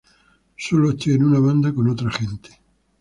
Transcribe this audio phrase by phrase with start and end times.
[0.57, 2.49] Sólo estoy en una banda con otra gente".